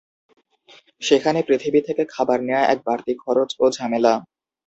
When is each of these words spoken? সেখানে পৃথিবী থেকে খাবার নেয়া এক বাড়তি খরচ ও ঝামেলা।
সেখানে 1.01 1.39
পৃথিবী 1.47 1.79
থেকে 1.87 2.03
খাবার 2.13 2.39
নেয়া 2.47 2.63
এক 2.65 2.79
বাড়তি 2.87 3.13
খরচ 3.23 3.49
ও 3.59 3.65
ঝামেলা। 3.77 4.13